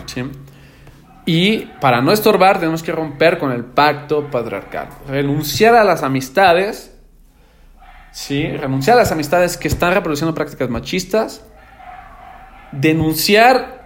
[0.05, 0.24] ¿sí?
[1.24, 4.88] Y para no estorbar tenemos que romper con el pacto patriarcal.
[5.09, 6.94] Renunciar a las amistades,
[8.11, 8.46] ¿sí?
[8.48, 11.42] renunciar a las amistades que están reproduciendo prácticas machistas,
[12.72, 13.82] denunciar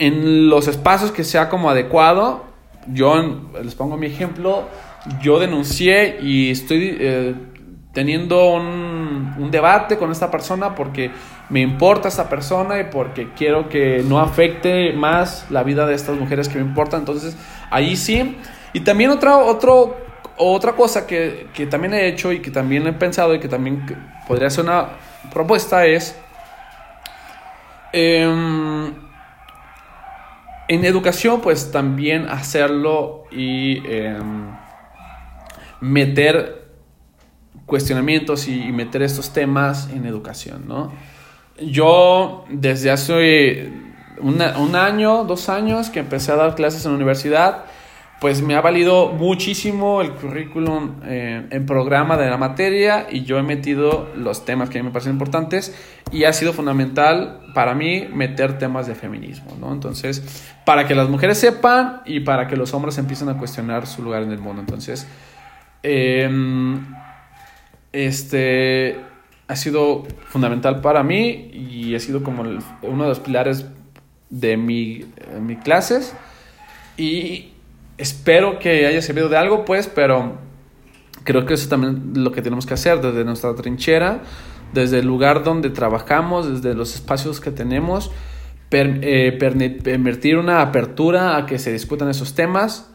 [0.00, 2.50] en los espacios que sea como adecuado
[2.86, 3.14] yo
[3.62, 4.64] les pongo mi ejemplo,
[5.22, 7.34] yo denuncié y estoy eh,
[7.92, 11.10] teniendo un, debate con esta persona porque
[11.48, 16.16] me importa esta persona y porque quiero que no afecte más la vida de estas
[16.16, 17.00] mujeres que me importan.
[17.00, 17.36] Entonces,
[17.70, 18.36] ahí sí.
[18.72, 19.96] Y también otra, otro,
[20.36, 23.84] otra cosa que, que también he hecho y que también he pensado y que también
[24.28, 24.90] podría ser una
[25.32, 26.16] propuesta es...
[27.92, 28.92] Eh,
[30.70, 34.52] en educación, pues también hacerlo y em,
[35.80, 36.68] meter
[37.66, 40.92] cuestionamientos y, meter estos temas en educación, ¿no?
[41.60, 43.72] Yo desde hace
[44.20, 47.64] un año, dos años que empecé a dar clases en la universidad,
[48.20, 53.38] pues me ha valido muchísimo el currículum eh, en programa de la materia y yo
[53.38, 55.74] he metido los temas que a mí me parecen importantes
[56.12, 59.72] y ha sido fundamental para mí meter temas de feminismo, ¿no?
[59.72, 64.02] Entonces, para que las mujeres sepan y para que los hombres empiecen a cuestionar su
[64.02, 64.60] lugar en el mundo.
[64.60, 65.06] Entonces,
[65.82, 66.94] em,
[67.90, 69.00] este
[69.48, 73.64] ha sido fundamental para mí y ha sido como uno de los pilares
[74.28, 75.06] de mi,
[75.40, 76.14] mi clases
[76.98, 77.49] y
[78.00, 80.38] espero que haya servido de algo, pues, pero
[81.24, 84.22] creo que eso también lo que tenemos que hacer desde nuestra trinchera,
[84.72, 88.10] desde el lugar donde trabajamos, desde los espacios que tenemos,
[88.72, 92.90] eh, permitir una apertura a que se discutan esos temas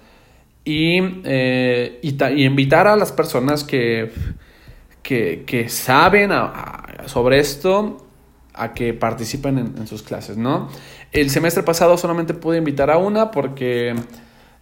[0.63, 4.11] y, eh, y, invitar a las personas que,
[5.03, 6.31] que, saben
[7.05, 8.07] sobre esto
[8.53, 10.69] a que participen en, en sus clases, ¿no?
[11.11, 13.95] El semestre pasado solamente pude invitar a una porque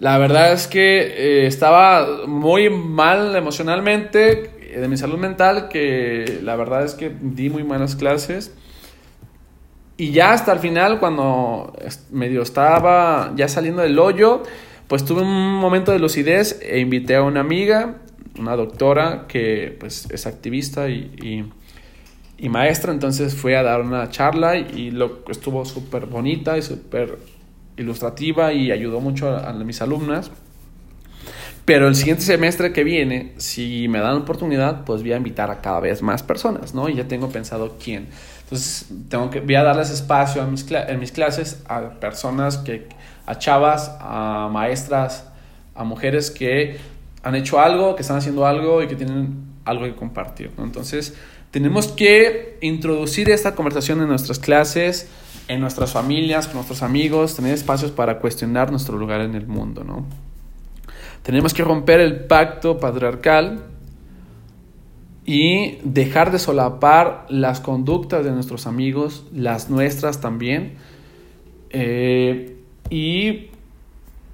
[0.03, 6.41] la verdad es que eh, estaba muy mal emocionalmente eh, de mi salud mental, que
[6.43, 8.53] la verdad es que di muy malas clases.
[9.95, 11.73] Y ya hasta el final, cuando
[12.11, 14.43] medio estaba ya saliendo del hoyo,
[14.89, 18.01] pues tuve un momento de lucidez e invité a una amiga,
[18.37, 21.45] una doctora que pues es activista y,
[22.37, 27.17] y, maestra, entonces fue a dar una charla y lo estuvo súper bonita y súper
[27.77, 30.31] ilustrativa y ayudó mucho a, mis alumnas.
[31.65, 35.61] Pero el siguiente semestre que viene, si me dan oportunidad, pues voy a invitar a
[35.61, 36.89] cada vez más personas, ¿no?
[36.89, 38.09] Y ya tengo pensado quién.
[38.43, 42.89] Entonces, tengo que, voy a darles espacio en mis clases a personas que,
[43.25, 45.25] a chavas, a maestras,
[45.73, 46.77] a mujeres que
[47.23, 50.65] han hecho algo, que están haciendo algo y que tienen algo que compartir, ¿no?
[50.65, 51.15] Entonces,
[51.51, 55.07] tenemos que introducir esta conversación en nuestras clases,
[55.47, 59.83] en nuestras familias, con nuestros amigos, tener espacios para cuestionar nuestro lugar en el mundo,
[59.83, 60.05] ¿no?
[61.23, 63.63] Tenemos que romper el pacto patriarcal
[65.25, 70.75] y dejar de solapar las conductas de nuestros amigos, las nuestras también,
[71.69, 72.57] eh,
[72.89, 73.47] y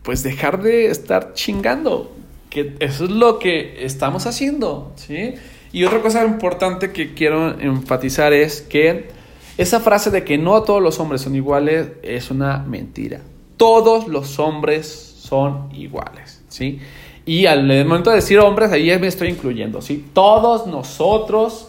[0.03, 2.11] pues dejar de estar chingando,
[2.49, 5.35] que eso es lo que estamos haciendo, ¿sí?
[5.71, 9.18] Y otra cosa importante que quiero enfatizar es que
[9.59, 13.19] esa frase de que no todos los hombres son iguales es una mentira.
[13.57, 14.87] Todos los hombres
[15.19, 16.79] son iguales, ¿sí?
[17.25, 20.05] Y al momento de decir hombres, ahí me estoy incluyendo, ¿sí?
[20.13, 21.67] Todos nosotros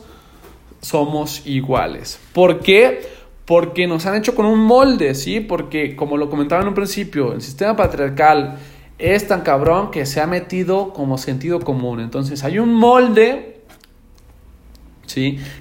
[0.81, 2.21] somos iguales.
[2.33, 3.03] ¿Por qué?
[3.45, 5.41] Porque nos han hecho con un molde, ¿sí?
[5.41, 8.61] Porque, como lo comentaba en un principio, el sistema patriarcal
[8.99, 11.99] es tan cabrón que se ha metido como sentido común.
[11.99, 13.60] Entonces, hay un molde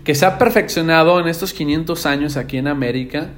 [0.04, 3.30] que se ha perfeccionado en estos 500 años aquí en América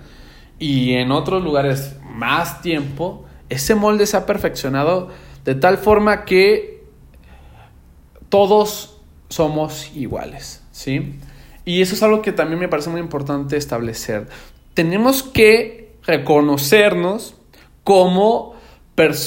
[0.59, 5.09] y en otros lugares más tiempo, ese molde se ha perfeccionado
[5.43, 6.83] de tal forma que
[8.29, 8.97] todos
[9.29, 11.15] somos iguales, ¿sí?
[11.65, 14.27] Y eso es algo que también me parece muy importante establecer.
[14.73, 17.35] Tenemos que reconocernos
[17.83, 18.55] como,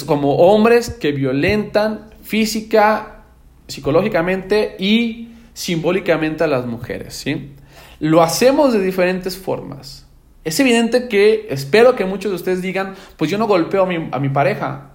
[0.05, 3.23] como hombres que violentan física
[3.67, 7.53] psicológicamente y simbólicamente a las mujeres, ¿sí?
[7.99, 10.05] Lo hacemos de diferentes formas.
[10.43, 14.29] Es evidente que espero que muchos de ustedes digan, pues yo no golpeo a mi,
[14.29, 14.91] pareja.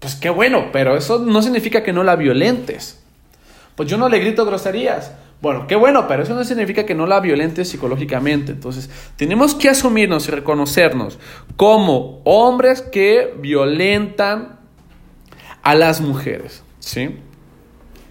[0.00, 3.02] Pues qué bueno, pero eso no significa que no la violentes.
[3.76, 5.12] Pues yo no le grito groserías.
[5.40, 8.52] Bueno, qué bueno, pero eso no significa que no la violentes psicológicamente.
[8.52, 11.18] Entonces, tenemos que asumirnos y reconocernos
[11.56, 14.58] como hombres que violentan
[15.62, 17.16] a las mujeres, ¿sí?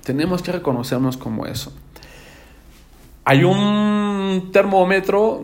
[0.03, 1.73] Tenemos que reconocernos como eso.
[3.23, 5.43] Hay un termómetro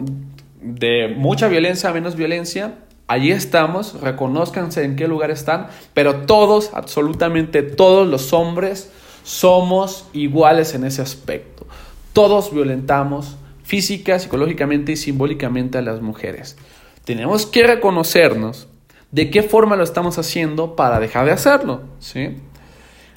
[0.62, 2.76] de mucha violencia a menos violencia.
[3.08, 8.92] Allí estamos, reconozcanse en qué lugar están, pero todos, absolutamente todos los hombres
[9.24, 11.66] somos iguales en ese aspecto.
[12.14, 16.58] Todos violentamos física, psicológicamente y simbólicamente a las mujeres.
[17.06, 18.68] Tenemos que reconocernos
[19.12, 22.38] de qué forma lo estamos haciendo para dejar de hacerlo, ¿sí?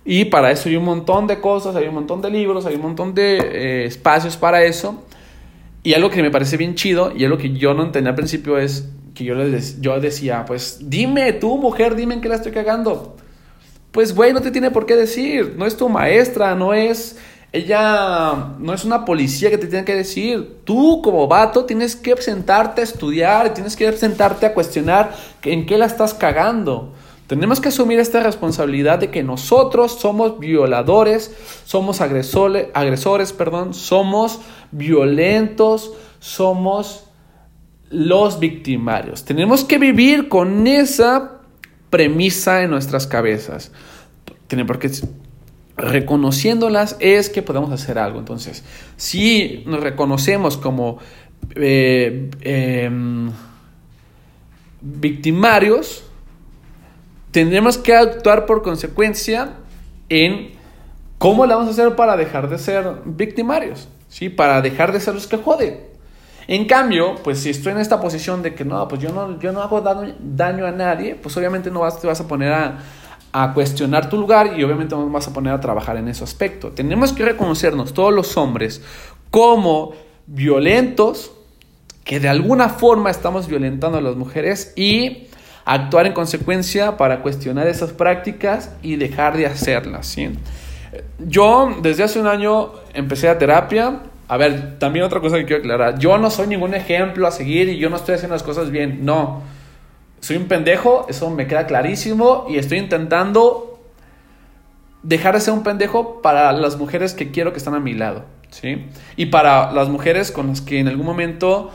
[0.05, 2.83] Y para eso hay un montón de cosas, hay un montón de libros, hay un
[2.83, 5.05] montón de eh, espacios para eso.
[5.83, 8.59] Y algo que me parece bien chido y algo que yo no entendía al principio
[8.59, 12.53] es que yo, les, yo decía, pues dime tú, mujer, dime en qué la estoy
[12.53, 13.17] cagando.
[13.91, 17.19] Pues güey, no te tiene por qué decir, no es tu maestra, no es
[17.53, 20.61] ella no es una policía que te tiene que decir.
[20.65, 25.77] Tú como vato tienes que sentarte a estudiar, tienes que sentarte a cuestionar en qué
[25.77, 26.93] la estás cagando.
[27.31, 31.33] Tenemos que asumir esta responsabilidad de que nosotros somos violadores,
[31.65, 34.41] somos agresores, agresores perdón, somos
[34.73, 37.05] violentos, somos
[37.89, 39.25] los victimarios.
[39.25, 41.43] Tenemos que vivir con esa
[41.89, 43.71] premisa en nuestras cabezas.
[44.67, 44.91] Porque
[45.77, 48.19] reconociéndolas es que podemos hacer algo.
[48.19, 48.65] Entonces,
[48.97, 50.99] si nos reconocemos como
[51.55, 53.31] eh, em,
[54.81, 56.10] victimarios,
[57.31, 59.55] tendremos que actuar por consecuencia
[60.09, 60.53] en
[61.19, 64.29] cómo le vamos a hacer para dejar de ser victimarios, ¿sí?
[64.29, 65.81] Para dejar de ser los que joden.
[66.49, 69.53] En cambio, pues si estoy en esta posición de que no, pues yo no, yo
[69.53, 72.79] no hago daño, a nadie, pues obviamente no vas, te vas a poner a,
[73.33, 76.71] a cuestionar tu lugar y obviamente nos vas a poner a trabajar en ese aspecto.
[76.71, 78.83] Tenemos que reconocernos todos los hombres
[79.31, 79.93] como
[80.27, 81.33] violentos,
[82.03, 85.29] que de alguna forma estamos violentando a las mujeres y
[85.65, 90.07] actuar en consecuencia para cuestionar esas prácticas y dejar de hacerlas.
[90.07, 90.31] ¿sí?
[91.19, 94.01] Yo desde hace un año empecé a terapia.
[94.29, 95.99] A ver, también otra cosa que quiero aclarar.
[95.99, 99.05] Yo no soy ningún ejemplo a seguir y yo no estoy haciendo las cosas bien.
[99.05, 99.43] No.
[100.21, 103.71] Soy un pendejo, eso me queda clarísimo y estoy intentando
[105.03, 108.25] dejar de ser un pendejo para las mujeres que quiero que están a mi lado,
[108.51, 108.87] ¿sí?
[109.17, 111.71] Y para las mujeres con las que en algún momento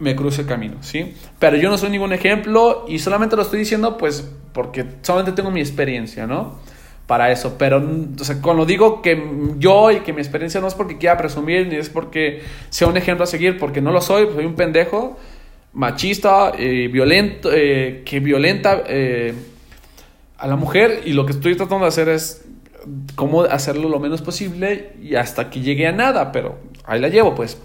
[0.00, 1.14] me cruce camino, ¿sí?
[1.38, 5.50] Pero yo no soy ningún ejemplo y solamente lo estoy diciendo pues porque solamente tengo
[5.50, 6.58] mi experiencia, ¿no?
[7.06, 7.82] Para eso, pero,
[8.20, 9.20] o sea, cuando digo que
[9.58, 12.96] yo y que mi experiencia no es porque quiera presumir, ni es porque sea un
[12.96, 15.18] ejemplo a seguir, porque no lo soy, soy un pendejo,
[15.72, 19.34] machista, eh, violento, eh, que violenta eh,
[20.38, 22.46] a la mujer y lo que estoy tratando de hacer es
[23.16, 27.34] cómo hacerlo lo menos posible y hasta que llegue a nada, pero ahí la llevo
[27.34, 27.60] pues.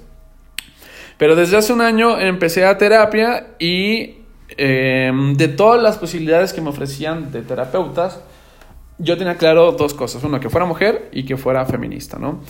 [1.18, 4.18] Pero desde hace un año empecé a terapia y
[4.58, 8.20] em, de todas las posibilidades que me ofrecían de terapeutas,
[8.98, 10.24] yo tenía claro dos cosas.
[10.24, 12.42] Uno, que fuera mujer y que fuera feminista, ¿no?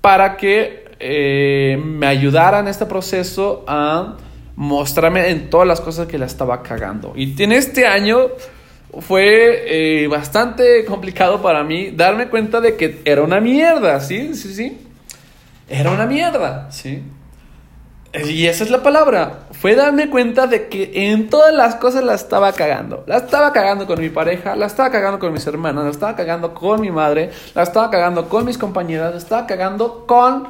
[0.00, 4.16] Para que eh, me ayudara en este proceso a
[4.56, 7.12] mostrarme en todas las cosas que la estaba cagando.
[7.16, 8.28] Y en este año
[9.00, 9.64] fue
[10.04, 14.34] eh, bastante complicado para mí darme cuenta de que era una mierda, ¿sí?
[14.34, 14.78] Sí, sí.
[15.68, 17.02] Era una mierda, ¿sí?
[18.14, 19.46] Y esa es la palabra.
[19.50, 23.02] Fue darme cuenta de que en todas las cosas la estaba cagando.
[23.08, 26.54] La estaba cagando con mi pareja, la estaba cagando con mis hermanas, la estaba cagando
[26.54, 30.46] con mi madre, la estaba cagando con mis compañeras, la estaba cagando con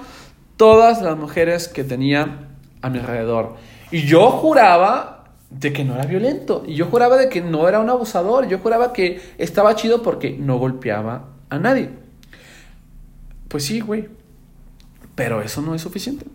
[0.58, 2.48] todas las mujeres que tenía
[2.82, 3.54] a mi alrededor.
[3.90, 6.64] Y yo juraba de que no era violento.
[6.66, 8.46] Y yo juraba de que no era un abusador.
[8.46, 11.90] Yo juraba que estaba chido porque no golpeaba a nadie.
[13.48, 14.08] Pues sí, güey.
[15.14, 16.26] Pero eso no es suficiente.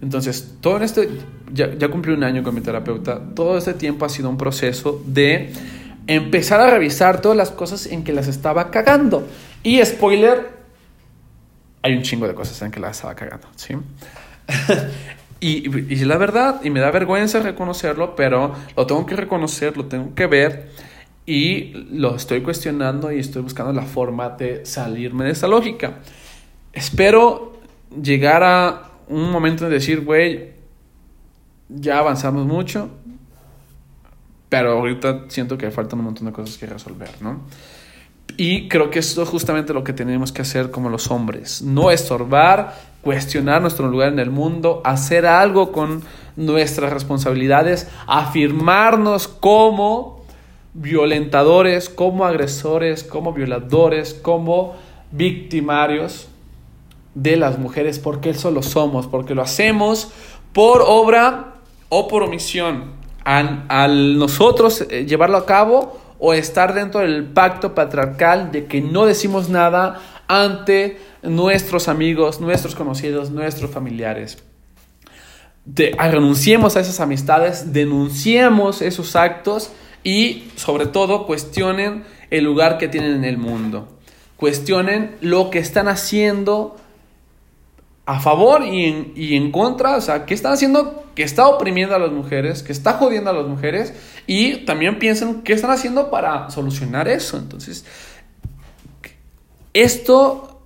[0.00, 1.08] Entonces, todo en este,
[1.52, 5.02] ya, ya cumplí un año con mi terapeuta, todo este tiempo ha sido un proceso
[5.06, 5.52] de
[6.06, 9.26] empezar a revisar todas las cosas en que las estaba cagando.
[9.62, 10.50] Y spoiler,
[11.82, 13.74] hay un chingo de cosas en que las estaba cagando, ¿sí?
[15.40, 15.68] y,
[16.04, 20.26] la verdad, y me da vergüenza reconocerlo, pero lo tengo que reconocer, lo tengo que
[20.26, 20.70] ver
[21.26, 25.98] y lo estoy cuestionando y estoy buscando la forma de salirme de esa lógica.
[26.72, 27.58] Espero
[28.02, 30.52] llegar a un momento de decir, güey,
[31.68, 32.90] ya avanzamos mucho,
[34.48, 37.42] pero ahorita siento que faltan un montón de cosas que resolver, ¿no?
[38.36, 41.62] Y creo que esto es justamente lo que tenemos que hacer como los hombres.
[41.62, 46.02] No estorbar, cuestionar nuestro lugar en el mundo, hacer algo con
[46.36, 50.24] nuestras responsabilidades, afirmarnos como
[50.74, 54.76] violentadores, como agresores, como violadores, como
[55.10, 56.28] victimarios
[57.14, 60.10] de las mujeres, porque eso lo somos, porque lo hacemos
[60.52, 61.54] por obra
[61.88, 62.96] o por omisión.
[63.24, 69.04] Al, nosotros eh, llevarlo a cabo o estar dentro del pacto patriarcal de que no
[69.04, 74.38] decimos nada ante nuestros amigos, nuestros conocidos, nuestros familiares.
[75.64, 79.70] De, renunciemos a esas amistades, denunciemos esos actos
[80.02, 83.88] y sobre todo cuestionen el lugar que tienen en el mundo.
[84.36, 86.76] Cuestionen lo que están haciendo
[88.08, 91.94] a favor y en, y en, contra, o sea, qué están haciendo que está oprimiendo
[91.94, 93.92] a las mujeres, que está jodiendo a las mujeres,
[94.26, 97.36] y también piensen qué están haciendo para solucionar eso.
[97.36, 97.84] Entonces,
[99.74, 100.62] esto,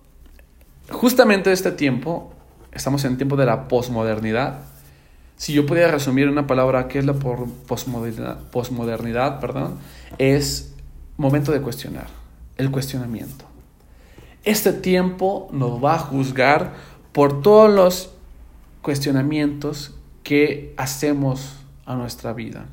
[0.88, 2.32] justamente este tiempo,
[2.70, 4.61] estamos en el tiempo de la posmodernidad.
[5.36, 8.38] Si yo pudiera resumir una palabra, ¿qué es la posmodernidad?
[8.53, 9.78] Posmodernidad, perdón,
[10.16, 10.76] es
[11.16, 12.07] momento de cuestionar,
[12.57, 13.47] el cuestionamiento.
[14.45, 18.15] Este tiempo nos va a juzgar por todos los
[18.81, 22.67] cuestionamientos que hacemos a nuestra vida.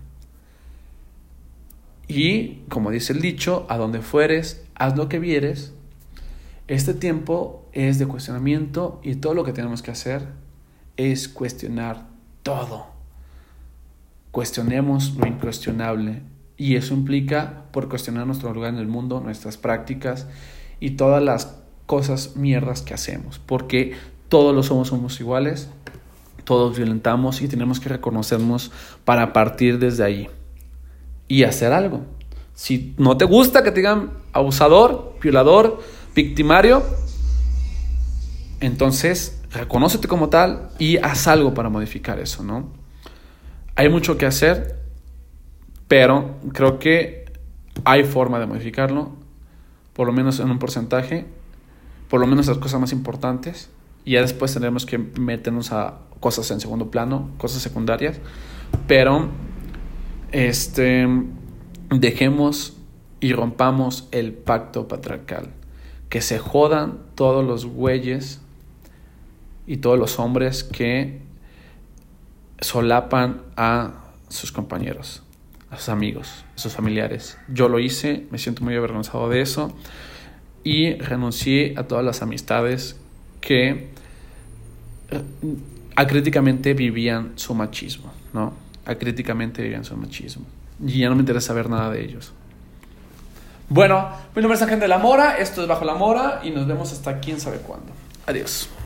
[2.07, 5.73] Y, como dice el dicho, a donde fueres, haz lo que vieres.
[6.67, 10.27] Este tiempo es de cuestionamiento y todo lo que tenemos que hacer
[10.97, 12.07] es cuestionar
[12.41, 12.87] todo.
[14.31, 16.23] Cuestionemos lo incuestionable.
[16.57, 20.27] Y eso implica por cuestionar nuestro lugar en el mundo, nuestras prácticas
[20.79, 23.39] y todas las cosas mierdas que hacemos.
[23.39, 23.93] Porque
[24.29, 25.69] todos los somos somos iguales,
[26.43, 28.71] todos violentamos y tenemos que reconocernos
[29.03, 30.29] para partir desde ahí
[31.27, 32.05] y hacer algo.
[32.53, 35.79] Si no te gusta que te digan abusador, violador,
[36.15, 36.83] victimario,
[38.59, 42.69] entonces reconócete como tal y haz algo para modificar eso, ¿no?
[43.75, 44.79] Hay mucho que hacer,
[45.87, 47.31] pero creo que
[47.85, 49.11] hay forma de modificarlo,
[49.93, 51.25] por lo menos en un porcentaje,
[52.09, 53.69] por lo menos las cosas más importantes
[54.09, 58.19] y ya después tendremos que meternos a cosas en segundo plano, cosas secundarias.
[58.87, 59.29] Pero
[60.31, 61.07] este
[61.91, 62.75] dejemos
[63.19, 65.49] y rompamos el pacto patriarcal.
[66.09, 68.41] Que se jodan todos los güeyes
[69.67, 71.21] y todos los hombres que
[72.61, 75.21] solapan a sus compañeros,
[75.69, 77.37] a sus amigos, a sus familiares.
[77.47, 79.71] Yo lo hice, me siento muy avergonzado de eso
[80.63, 82.95] y renuncié a todas las amistades
[83.39, 83.88] que
[85.95, 88.53] acríticamente vivían su machismo, ¿no?
[88.85, 90.45] Acríticamente vivían su machismo.
[90.85, 92.31] Y ya no me interesa saber nada de ellos.
[93.67, 96.65] Bueno, mi nombre es Agente de la Mora, esto es Bajo la Mora y nos
[96.65, 97.91] vemos hasta quién sabe cuándo.
[98.25, 98.69] Adiós.